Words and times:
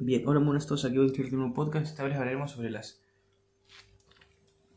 Bien, 0.00 0.22
hola, 0.26 0.38
buenas 0.38 0.68
todos. 0.68 0.84
Aquí 0.84 0.96
voy 0.96 1.12
a 1.12 1.34
un 1.34 1.54
podcast. 1.54 1.86
Esta 1.86 2.04
vez 2.04 2.14
hablaremos 2.14 2.52
sobre 2.52 2.70
las 2.70 3.02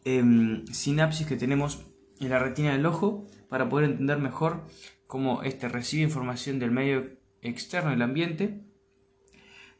em, 0.04 0.66
sinapsis 0.66 1.28
que 1.28 1.36
tenemos 1.36 1.86
en 2.20 2.30
la 2.32 2.40
retina 2.40 2.72
del 2.72 2.88
ojo 2.88 3.28
para 3.48 3.70
poder 3.70 3.92
entender 3.92 4.18
mejor 4.18 4.64
cómo 5.06 5.44
éste 5.44 5.70
recibe 5.70 6.02
información 6.02 6.58
del 6.58 6.72
medio 6.72 7.06
externo 7.44 7.92
del 7.92 8.02
ambiente 8.02 8.64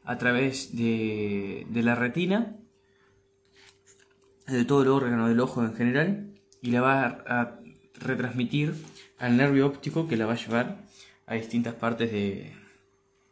a 0.04 0.20
través 0.20 0.78
de, 0.78 1.66
de 1.70 1.82
la 1.82 1.96
retina, 1.96 2.58
de 4.46 4.64
todo 4.64 4.84
el 4.84 4.90
órgano 4.90 5.28
del 5.28 5.40
ojo 5.40 5.64
en 5.64 5.74
general, 5.74 6.34
y 6.62 6.70
la 6.70 6.82
va 6.82 7.06
a 7.26 7.60
retransmitir 8.00 8.76
al 9.18 9.38
nervio 9.38 9.66
óptico 9.66 10.08
que 10.08 10.18
la 10.18 10.28
va 10.28 10.34
a 10.34 10.38
llevar 10.46 10.84
a 11.26 11.34
distintas 11.34 11.74
partes 11.74 12.12
de, 12.12 12.54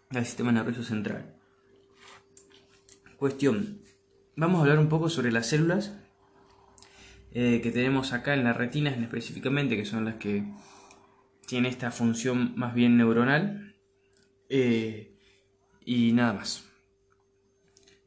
del 0.09 0.25
sistema 0.25 0.51
nervioso 0.51 0.83
central. 0.83 1.38
Cuestión. 3.19 3.81
Vamos 4.37 4.59
a 4.59 4.61
hablar 4.61 4.79
un 4.79 4.87
poco 4.87 5.09
sobre 5.09 5.33
las 5.33 5.47
células 5.47 5.93
eh, 7.33 7.59
que 7.61 7.69
tenemos 7.69 8.13
acá 8.13 8.33
en 8.33 8.45
la 8.45 8.53
retina 8.53 8.91
específicamente, 8.91 9.75
que 9.75 9.83
son 9.83 10.05
las 10.05 10.15
que 10.15 10.45
tienen 11.45 11.69
esta 11.69 11.91
función 11.91 12.53
más 12.55 12.73
bien 12.73 12.95
neuronal. 12.95 13.75
Eh, 14.47 15.17
y 15.83 16.13
nada 16.13 16.31
más. 16.31 16.63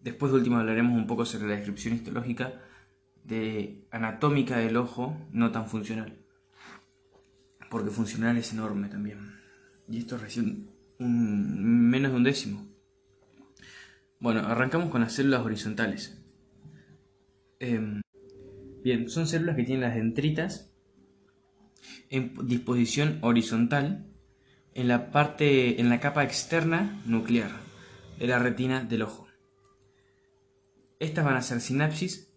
Después 0.00 0.32
de 0.32 0.38
último 0.38 0.56
hablaremos 0.56 0.96
un 0.96 1.06
poco 1.06 1.26
sobre 1.26 1.48
la 1.48 1.56
descripción 1.56 1.94
histológica 1.94 2.62
de 3.22 3.84
anatómica 3.90 4.56
del 4.56 4.78
ojo 4.78 5.14
no 5.30 5.52
tan 5.52 5.68
funcional. 5.68 6.16
Porque 7.68 7.90
funcional 7.90 8.38
es 8.38 8.50
enorme 8.54 8.88
también. 8.88 9.38
Y 9.90 9.98
esto 9.98 10.16
es 10.16 10.22
recién 10.22 10.70
un, 10.98 11.90
menos 11.90 12.12
de 12.12 12.16
un 12.16 12.24
décimo. 12.24 12.71
Bueno, 14.22 14.46
arrancamos 14.46 14.88
con 14.88 15.00
las 15.00 15.14
células 15.14 15.40
horizontales. 15.40 16.16
Em, 17.58 18.02
bien, 18.84 19.10
son 19.10 19.26
células 19.26 19.56
que 19.56 19.64
tienen 19.64 19.80
las 19.80 19.96
dendritas 19.96 20.70
en 22.08 22.32
disposición 22.46 23.18
horizontal 23.22 24.06
en 24.74 24.86
la 24.86 25.10
parte, 25.10 25.80
en 25.80 25.88
la 25.88 25.98
capa 25.98 26.22
externa 26.22 27.02
nuclear 27.04 27.50
de 28.20 28.28
la 28.28 28.38
retina 28.38 28.84
del 28.84 29.02
ojo. 29.02 29.26
Estas 31.00 31.24
van 31.24 31.34
a 31.34 31.42
ser 31.42 31.60
sinapsis 31.60 32.32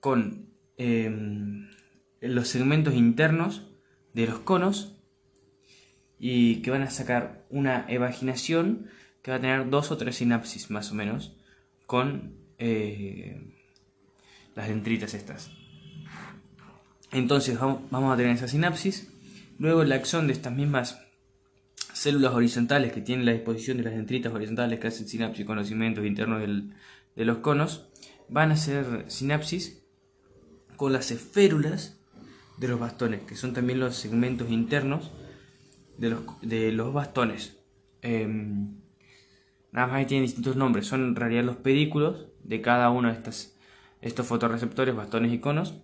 con 0.00 0.48
em, 0.78 1.68
los 2.22 2.48
segmentos 2.48 2.94
internos 2.94 3.70
de 4.14 4.28
los 4.28 4.38
conos 4.38 4.98
y 6.18 6.62
que 6.62 6.70
van 6.70 6.84
a 6.84 6.90
sacar 6.90 7.44
una 7.50 7.84
evaginación 7.86 8.88
que 9.28 9.32
va 9.32 9.36
a 9.36 9.40
tener 9.40 9.68
dos 9.68 9.90
o 9.90 9.98
tres 9.98 10.16
sinapsis 10.16 10.70
más 10.70 10.90
o 10.90 10.94
menos 10.94 11.36
con 11.84 12.32
eh, 12.56 13.38
las 14.54 14.68
dendritas 14.68 15.12
estas. 15.12 15.50
Entonces 17.12 17.60
vamos 17.60 18.14
a 18.14 18.16
tener 18.16 18.34
esa 18.34 18.48
sinapsis. 18.48 19.12
Luego 19.58 19.82
el 19.82 19.92
axón 19.92 20.28
de 20.28 20.32
estas 20.32 20.54
mismas 20.54 20.98
células 21.92 22.32
horizontales 22.32 22.90
que 22.90 23.02
tienen 23.02 23.26
la 23.26 23.32
disposición 23.32 23.76
de 23.76 23.82
las 23.82 23.92
dendritas 23.92 24.32
horizontales 24.32 24.80
que 24.80 24.86
hacen 24.86 25.06
sinapsis 25.06 25.44
con 25.44 25.56
los 25.56 25.68
segmentos 25.68 26.06
internos 26.06 26.40
de 26.40 27.24
los 27.26 27.38
conos 27.38 27.86
van 28.30 28.50
a 28.50 28.54
hacer 28.54 29.04
sinapsis 29.08 29.82
con 30.76 30.94
las 30.94 31.10
esférulas 31.10 32.00
de 32.56 32.68
los 32.68 32.80
bastones, 32.80 33.24
que 33.24 33.36
son 33.36 33.52
también 33.52 33.78
los 33.78 33.94
segmentos 33.94 34.50
internos 34.50 35.10
de 35.98 36.08
los, 36.08 36.22
de 36.40 36.72
los 36.72 36.94
bastones. 36.94 37.58
Em, 38.00 38.87
nada 39.72 39.86
más 39.86 40.00
que 40.00 40.06
tienen 40.06 40.26
distintos 40.26 40.56
nombres, 40.56 40.86
son 40.86 41.04
en 41.04 41.16
realidad 41.16 41.44
los 41.44 41.56
pedículos 41.56 42.26
de 42.42 42.60
cada 42.60 42.90
uno 42.90 43.08
de 43.08 43.14
estas, 43.14 43.56
estos 44.00 44.26
fotorreceptores, 44.26 44.94
bastones 44.94 45.32
y 45.32 45.38
conos, 45.38 45.82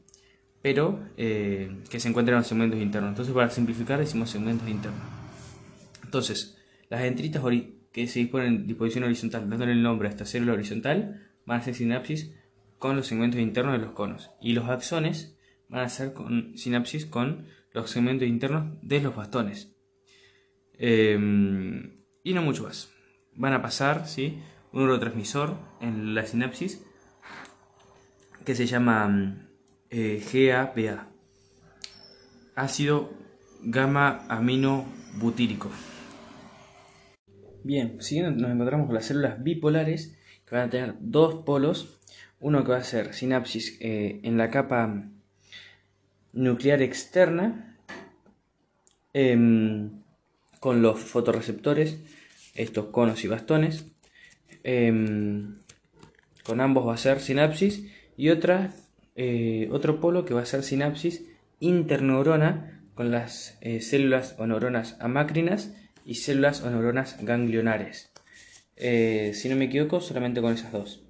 pero 0.62 0.98
eh, 1.16 1.82
que 1.90 2.00
se 2.00 2.08
encuentran 2.08 2.36
en 2.36 2.40
los 2.40 2.46
segmentos 2.46 2.80
internos. 2.80 3.10
Entonces, 3.10 3.34
para 3.34 3.50
simplificar, 3.50 3.98
decimos 3.98 4.30
segmentos 4.30 4.68
internos. 4.68 5.02
Entonces, 6.02 6.56
las 6.88 7.02
dendritas 7.02 7.42
que 7.92 8.06
se 8.06 8.20
disponen 8.20 8.48
en 8.48 8.66
disposición 8.66 9.04
horizontal, 9.04 9.48
dándole 9.50 9.72
el 9.72 9.82
nombre 9.82 10.08
a 10.08 10.10
esta 10.10 10.24
célula 10.24 10.54
horizontal, 10.54 11.28
van 11.44 11.58
a 11.58 11.60
hacer 11.60 11.74
sinapsis 11.74 12.32
con 12.78 12.96
los 12.96 13.06
segmentos 13.06 13.40
internos 13.40 13.72
de 13.72 13.84
los 13.84 13.94
conos. 13.94 14.30
Y 14.40 14.52
los 14.52 14.68
axones 14.68 15.36
van 15.68 15.80
a 15.80 15.84
hacer 15.84 16.12
con, 16.12 16.56
sinapsis 16.56 17.06
con 17.06 17.46
los 17.72 17.90
segmentos 17.90 18.28
internos 18.28 18.78
de 18.82 19.00
los 19.00 19.14
bastones. 19.14 19.74
Em, 20.78 22.04
y 22.22 22.32
no 22.32 22.42
mucho 22.42 22.62
más. 22.62 22.93
Van 23.36 23.52
a 23.52 23.62
pasar 23.62 24.06
¿sí? 24.06 24.42
un 24.72 24.80
neurotransmisor 24.80 25.56
en 25.80 26.14
la 26.14 26.26
sinapsis 26.26 26.84
que 28.44 28.54
se 28.54 28.66
llama 28.66 29.48
eh, 29.90 30.22
GAPA, 30.32 31.08
ácido 32.54 33.12
gamma 33.62 34.26
amino 34.28 34.84
butírico. 35.14 35.70
Bien, 37.62 38.02
siguiendo 38.02 38.42
nos 38.42 38.50
encontramos 38.50 38.86
con 38.86 38.94
las 38.94 39.06
células 39.06 39.42
bipolares 39.42 40.18
que 40.46 40.54
van 40.54 40.68
a 40.68 40.70
tener 40.70 40.94
dos 41.00 41.44
polos, 41.44 41.98
uno 42.40 42.62
que 42.62 42.72
va 42.72 42.78
a 42.78 42.84
ser 42.84 43.14
sinapsis 43.14 43.78
eh, 43.80 44.20
en 44.22 44.36
la 44.36 44.50
capa 44.50 45.08
nuclear 46.34 46.82
externa, 46.82 47.78
em, 49.14 50.02
con 50.60 50.82
los 50.82 51.00
fotorreceptores, 51.00 51.98
estos 52.54 52.86
conos 52.86 53.24
y 53.24 53.28
bastones. 53.28 53.86
Em, 54.62 55.58
con 56.44 56.60
ambos 56.60 56.86
va 56.86 56.94
a 56.94 56.98
ser 56.98 57.20
sinapsis 57.20 57.86
y 58.16 58.30
otra, 58.30 58.72
eh, 59.16 59.68
otro 59.72 60.00
polo 60.00 60.24
que 60.24 60.34
va 60.34 60.42
a 60.42 60.46
ser 60.46 60.62
sinapsis 60.62 61.24
interneurona 61.60 62.82
con 62.94 63.10
las 63.10 63.58
eh, 63.60 63.80
células 63.80 64.36
o 64.38 64.46
neuronas 64.46 64.96
amácrinas 65.00 65.74
y 66.04 66.16
células 66.16 66.62
o 66.62 66.70
neuronas 66.70 67.16
ganglionares. 67.22 68.12
Eh, 68.76 69.32
si 69.34 69.48
no 69.48 69.56
me 69.56 69.66
equivoco, 69.66 70.00
solamente 70.00 70.40
con 70.40 70.52
esas 70.52 70.72
dos. 70.72 71.04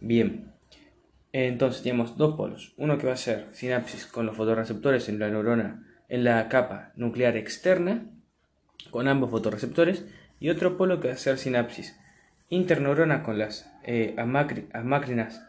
Bien, 0.00 0.52
entonces 1.32 1.82
tenemos 1.82 2.16
dos 2.16 2.36
polos. 2.36 2.72
Uno 2.76 2.98
que 2.98 3.06
va 3.06 3.12
a 3.12 3.16
ser 3.16 3.48
sinapsis 3.52 4.06
con 4.06 4.26
los 4.26 4.36
fotorreceptores 4.36 5.08
en 5.08 5.18
la 5.18 5.30
neurona 5.30 5.86
en 6.08 6.24
la 6.24 6.48
capa 6.48 6.92
nuclear 6.96 7.36
externa 7.36 8.10
con 8.90 9.08
ambos 9.08 9.30
fotorreceptores 9.30 10.04
y 10.38 10.48
otro 10.48 10.76
polo 10.76 11.00
que 11.00 11.08
va 11.08 11.14
a 11.14 11.18
ser 11.18 11.38
sinapsis 11.38 11.96
interneurona 12.50 13.22
con 13.22 13.38
las 13.38 13.72
eh, 13.84 14.14
amácrinas 14.18 15.42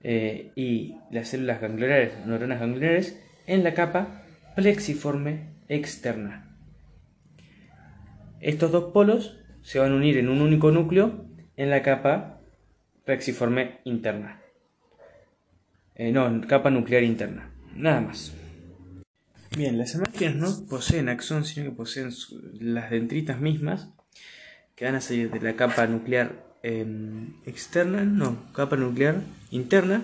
eh, 0.00 0.50
y 0.56 0.96
las 1.10 1.28
células 1.28 1.60
ganglionares, 1.60 2.26
neuronas 2.26 2.58
ganglionares 2.58 3.22
en 3.46 3.62
la 3.62 3.74
capa 3.74 4.22
plexiforme 4.56 5.50
externa. 5.68 6.56
Estos 8.40 8.72
dos 8.72 8.92
polos 8.92 9.38
se 9.60 9.78
van 9.78 9.92
a 9.92 9.96
unir 9.96 10.16
en 10.18 10.28
un 10.28 10.40
único 10.40 10.72
núcleo 10.72 11.26
en 11.56 11.70
la 11.70 11.82
capa 11.82 12.40
plexiforme 13.04 13.78
interna. 13.84 14.40
Eh, 15.94 16.10
no, 16.10 16.40
capa 16.48 16.70
nuclear 16.70 17.04
interna. 17.04 17.50
Nada 17.76 18.00
más. 18.00 18.34
Bien, 19.54 19.76
las 19.76 19.96
máquinas 19.96 20.34
no 20.34 20.66
poseen 20.66 21.10
axón, 21.10 21.44
sino 21.44 21.66
que 21.66 21.76
poseen 21.76 22.10
las 22.58 22.90
dendritas 22.90 23.38
mismas, 23.38 23.90
que 24.74 24.86
van 24.86 24.94
a 24.94 25.02
salir 25.02 25.30
de 25.30 25.40
la 25.40 25.56
capa 25.56 25.86
nuclear 25.86 26.42
em, 26.62 27.34
externa, 27.44 28.02
no, 28.02 28.50
capa 28.54 28.76
nuclear 28.76 29.20
interna, 29.50 30.02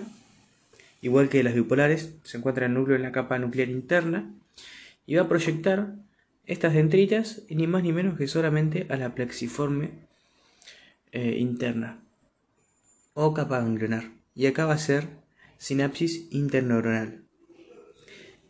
igual 1.01 1.29
que 1.29 1.41
las 1.41 1.55
bipolares, 1.55 2.13
se 2.23 2.37
encuentra 2.37 2.67
el 2.67 2.75
núcleo 2.75 2.95
en 2.95 3.01
la 3.01 3.11
capa 3.11 3.39
nuclear 3.39 3.69
interna, 3.69 4.31
y 5.07 5.15
va 5.15 5.23
a 5.23 5.27
proyectar 5.27 5.95
estas 6.45 6.75
dendritas, 6.75 7.41
ni 7.49 7.65
más 7.65 7.81
ni 7.81 7.91
menos 7.91 8.19
que 8.19 8.27
solamente 8.27 8.85
a 8.89 8.97
la 8.97 9.15
plexiforme 9.15 9.89
eh, 11.11 11.37
interna, 11.39 11.97
o 13.15 13.33
capa 13.33 13.61
ganglionar, 13.61 14.11
y 14.35 14.45
acá 14.45 14.65
va 14.65 14.75
a 14.75 14.77
ser 14.77 15.07
sinapsis 15.57 16.27
interneuronal. 16.29 17.28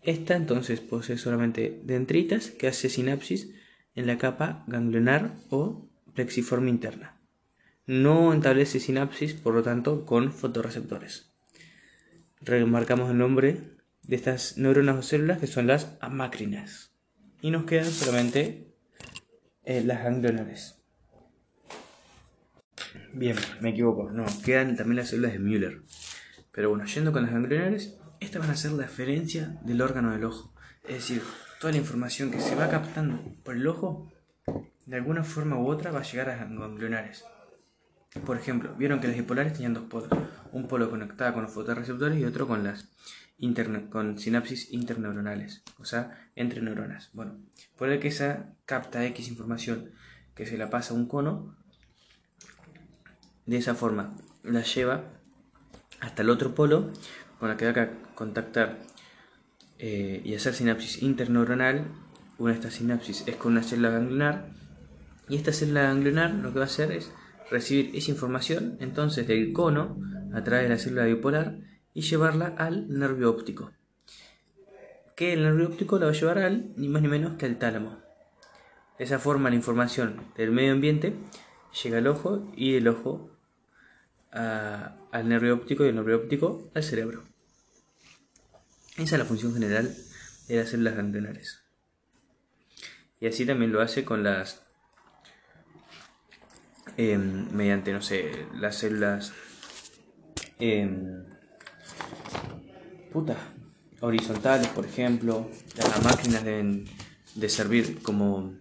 Esta 0.09 0.35
entonces 0.35 0.79
posee 0.79 1.19
solamente 1.19 1.81
dendritas 1.83 2.49
que 2.49 2.67
hace 2.67 2.89
sinapsis 2.89 3.51
en 3.93 4.07
la 4.07 4.17
capa 4.17 4.63
ganglionar 4.65 5.35
o 5.51 5.87
plexiforme 6.15 6.71
interna. 6.71 7.21
No 7.85 8.33
establece 8.33 8.79
sinapsis, 8.79 9.35
por 9.35 9.53
lo 9.53 9.61
tanto, 9.61 10.07
con 10.07 10.31
fotorreceptores. 10.31 11.31
Remarcamos 12.41 13.11
el 13.11 13.19
nombre 13.19 13.77
de 14.01 14.15
estas 14.15 14.57
neuronas 14.57 14.97
o 14.97 15.03
células 15.03 15.37
que 15.37 15.45
son 15.45 15.67
las 15.67 15.95
amácrinas. 16.01 16.91
Y 17.43 17.51
nos 17.51 17.65
quedan 17.65 17.85
solamente 17.85 18.73
eh, 19.63 19.83
las 19.85 20.03
ganglionares. 20.03 20.81
Bien, 23.13 23.35
me 23.61 23.69
equivoco. 23.69 24.09
No, 24.09 24.25
quedan 24.43 24.75
también 24.75 24.95
las 24.95 25.09
células 25.09 25.33
de 25.33 25.39
Müller. 25.39 25.83
Pero 26.51 26.69
bueno, 26.69 26.85
yendo 26.85 27.11
con 27.11 27.21
las 27.21 27.31
ganglionares, 27.31 27.99
estas 28.19 28.41
van 28.41 28.51
a 28.51 28.55
ser 28.55 28.71
la 28.71 28.83
referencia 28.83 29.57
del 29.63 29.81
órgano 29.81 30.11
del 30.11 30.25
ojo. 30.25 30.53
Es 30.83 30.95
decir, 30.95 31.21
toda 31.59 31.73
la 31.73 31.79
información 31.79 32.31
que 32.31 32.39
se 32.39 32.55
va 32.55 32.69
captando 32.69 33.19
por 33.43 33.55
el 33.55 33.67
ojo, 33.67 34.11
de 34.85 34.95
alguna 34.95 35.23
forma 35.23 35.57
u 35.57 35.67
otra 35.67 35.91
va 35.91 35.99
a 35.99 36.03
llegar 36.03 36.29
a 36.29 36.35
ganglionares. 36.35 37.23
Por 38.25 38.37
ejemplo, 38.37 38.73
vieron 38.75 38.99
que 38.99 39.07
las 39.07 39.15
bipolares 39.15 39.53
tenían 39.53 39.73
dos 39.73 39.83
polos, 39.83 40.09
un 40.51 40.67
polo 40.67 40.89
conectado 40.89 41.33
con 41.33 41.43
los 41.43 41.53
fotorreceptores 41.53 42.17
y 42.19 42.25
otro 42.25 42.47
con 42.47 42.63
las 42.63 42.89
con 43.89 44.19
sinapsis 44.19 44.73
interneuronales, 44.73 45.63
o 45.77 45.85
sea, 45.85 46.29
entre 46.35 46.61
neuronas. 46.61 47.09
Bueno, 47.13 47.37
por 47.77 47.89
el 47.89 47.99
que 47.99 48.09
esa 48.09 48.53
capta 48.65 49.05
X 49.05 49.29
información 49.29 49.91
que 50.35 50.45
se 50.45 50.57
la 50.57 50.69
pasa 50.69 50.93
a 50.93 50.97
un 50.97 51.07
cono, 51.07 51.55
de 53.45 53.57
esa 53.57 53.75
forma 53.75 54.13
la 54.43 54.63
lleva 54.63 55.05
hasta 56.01 56.21
el 56.21 56.29
otro 56.29 56.53
polo 56.53 56.91
con 57.39 57.49
la 57.49 57.57
que 57.57 57.71
va 57.71 57.81
a 57.81 57.89
contactar 58.15 58.79
eh, 59.77 60.21
y 60.23 60.35
hacer 60.35 60.53
sinapsis 60.53 61.01
interneuronal. 61.01 61.87
Una 62.37 62.51
de 62.51 62.59
estas 62.59 62.75
sinapsis 62.75 63.23
es 63.27 63.35
con 63.35 63.53
una 63.53 63.63
célula 63.63 63.89
ganglionar 63.89 64.49
y 65.27 65.35
esta 65.35 65.53
célula 65.53 65.83
ganglionar 65.83 66.33
lo 66.33 66.51
que 66.51 66.59
va 66.59 66.65
a 66.65 66.67
hacer 66.67 66.91
es 66.91 67.11
recibir 67.49 67.95
esa 67.95 68.11
información 68.11 68.77
entonces 68.79 69.27
del 69.27 69.53
cono 69.53 69.97
a 70.33 70.43
través 70.43 70.63
de 70.63 70.69
la 70.69 70.77
célula 70.77 71.05
bipolar 71.05 71.57
y 71.93 72.01
llevarla 72.01 72.55
al 72.57 72.89
nervio 72.89 73.29
óptico. 73.29 73.71
Que 75.15 75.33
el 75.33 75.43
nervio 75.43 75.67
óptico 75.67 75.99
la 75.99 76.05
va 76.05 76.11
a 76.11 76.15
llevar 76.15 76.39
al 76.39 76.73
ni 76.75 76.87
más 76.87 77.01
ni 77.01 77.07
menos 77.07 77.37
que 77.37 77.45
al 77.45 77.57
tálamo. 77.57 77.99
De 78.97 79.05
esa 79.05 79.19
forma 79.19 79.49
la 79.49 79.55
información 79.55 80.21
del 80.35 80.51
medio 80.51 80.73
ambiente 80.73 81.15
llega 81.83 81.99
al 81.99 82.07
ojo 82.07 82.51
y 82.55 82.73
del 82.73 82.87
ojo 82.87 83.31
al 84.31 85.27
nervio 85.27 85.55
óptico 85.55 85.85
y 85.85 85.89
el 85.89 85.95
nervio 85.95 86.17
óptico 86.17 86.69
al 86.73 86.83
cerebro. 86.83 87.28
Esa 88.99 89.15
es 89.15 89.19
la 89.19 89.25
función 89.25 89.53
general 89.53 89.95
de 90.49 90.55
las 90.57 90.69
células 90.69 90.95
ganglionares. 90.97 91.63
Y 93.21 93.27
así 93.27 93.45
también 93.45 93.71
lo 93.71 93.81
hace 93.81 94.03
con 94.03 94.23
las 94.23 94.61
em, 96.97 97.49
mediante, 97.53 97.93
no 97.93 98.01
sé, 98.01 98.45
las 98.55 98.75
células 98.75 99.31
em, 100.59 101.23
puta, 103.13 103.37
horizontales, 104.01 104.67
por 104.67 104.85
ejemplo. 104.85 105.49
Las 105.77 106.03
máquinas 106.03 106.43
deben 106.43 106.83
de 107.35 107.47
servir 107.47 108.03
como 108.03 108.53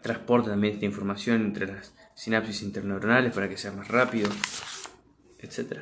transporte 0.00 0.50
también 0.50 0.74
esta 0.74 0.86
información 0.86 1.42
entre 1.42 1.66
las 1.66 1.92
sinapsis 2.14 2.62
interneuronales 2.62 3.34
para 3.34 3.48
que 3.48 3.56
sea 3.56 3.72
más 3.72 3.88
rápido, 3.88 4.30
etc. 5.40 5.80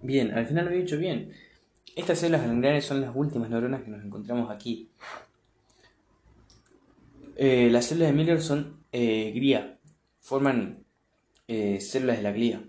Bien, 0.00 0.32
al 0.32 0.46
final 0.46 0.64
lo 0.64 0.70
he 0.70 0.78
dicho 0.78 0.96
bien. 0.96 1.34
Estas 1.96 2.18
células 2.18 2.42
ganglionares 2.42 2.84
son 2.84 3.00
las 3.00 3.16
últimas 3.16 3.48
neuronas 3.48 3.82
que 3.82 3.90
nos 3.90 4.04
encontramos 4.04 4.50
aquí. 4.50 4.90
Eh, 7.36 7.70
las 7.70 7.86
células 7.86 8.10
de 8.10 8.14
Miller 8.14 8.42
son 8.42 8.84
eh, 8.92 9.32
glía, 9.34 9.78
forman 10.20 10.84
eh, 11.48 11.80
células 11.80 12.18
de 12.18 12.22
la 12.22 12.32
glía 12.32 12.62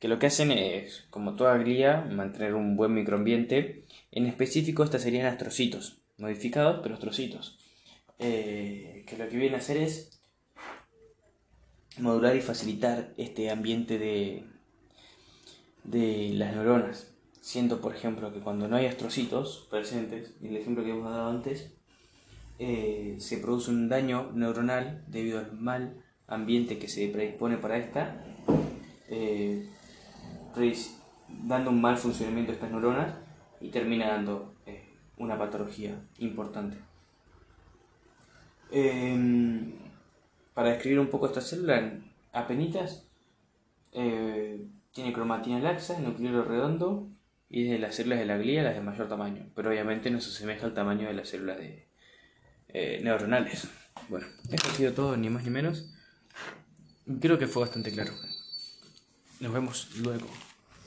que 0.00 0.08
lo 0.08 0.18
que 0.18 0.26
hacen 0.26 0.52
es, 0.52 1.06
como 1.10 1.34
toda 1.34 1.56
glía, 1.58 2.02
mantener 2.02 2.54
un 2.54 2.76
buen 2.76 2.94
microambiente. 2.94 3.84
En 4.12 4.26
específico, 4.26 4.84
estas 4.84 5.02
serían 5.02 5.26
astrocitos, 5.26 6.00
modificados, 6.18 6.80
pero 6.82 6.94
astrocitos. 6.94 7.58
Que 8.16 9.16
lo 9.18 9.28
que 9.28 9.36
vienen 9.36 9.56
a 9.56 9.58
hacer 9.58 9.76
es 9.76 10.20
modular 11.98 12.36
y 12.36 12.40
facilitar 12.40 13.12
este 13.16 13.50
ambiente 13.50 13.98
de, 13.98 14.44
de 15.82 16.30
las 16.34 16.54
neuronas. 16.54 17.17
Siento, 17.48 17.80
por 17.80 17.96
ejemplo, 17.96 18.30
que 18.30 18.40
cuando 18.40 18.68
no 18.68 18.76
hay 18.76 18.84
astrocitos 18.84 19.66
presentes, 19.70 20.34
y 20.42 20.48
el 20.48 20.56
ejemplo 20.58 20.84
que 20.84 20.90
hemos 20.90 21.10
dado 21.10 21.30
antes, 21.30 21.72
eh, 22.58 23.16
se 23.20 23.38
produce 23.38 23.70
un 23.70 23.88
daño 23.88 24.32
neuronal 24.34 25.02
debido 25.06 25.38
al 25.38 25.54
mal 25.54 26.04
ambiente 26.26 26.78
que 26.78 26.88
se 26.88 27.08
predispone 27.08 27.56
para 27.56 27.78
esta. 27.78 28.22
Eh, 29.08 29.66
dando 31.46 31.70
un 31.70 31.80
mal 31.80 31.96
funcionamiento 31.96 32.52
a 32.52 32.54
estas 32.54 32.70
neuronas 32.70 33.14
y 33.62 33.70
termina 33.70 34.08
dando 34.08 34.54
eh, 34.66 34.84
una 35.16 35.38
patología 35.38 35.98
importante. 36.18 36.76
Em, 38.70 39.72
para 40.52 40.68
describir 40.68 41.00
un 41.00 41.08
poco 41.08 41.24
esta 41.24 41.40
célula, 41.40 41.98
apenitas, 42.30 43.08
eh, 43.92 44.66
tiene 44.92 45.14
cromatina 45.14 45.60
laxa, 45.60 45.98
núcleo 45.98 46.44
redondo 46.44 47.08
y 47.50 47.64
de 47.64 47.78
las 47.78 47.94
células 47.94 48.18
de 48.18 48.26
la 48.26 48.36
glía 48.36 48.62
las 48.62 48.74
de 48.74 48.80
mayor 48.80 49.08
tamaño, 49.08 49.50
pero 49.54 49.70
obviamente 49.70 50.10
no 50.10 50.20
se 50.20 50.30
asemeja 50.30 50.66
al 50.66 50.74
tamaño 50.74 51.08
de 51.08 51.14
las 51.14 51.28
células 51.28 51.58
de, 51.58 51.88
eh, 52.68 53.00
neuronales. 53.02 53.68
Bueno, 54.08 54.26
esto 54.50 54.68
ha 54.68 54.74
sido 54.74 54.92
todo, 54.92 55.16
ni 55.16 55.30
más 55.30 55.44
ni 55.44 55.50
menos. 55.50 55.90
Creo 57.20 57.38
que 57.38 57.46
fue 57.46 57.62
bastante 57.62 57.90
claro. 57.90 58.12
Nos 59.40 59.52
vemos 59.52 59.96
luego. 59.96 60.28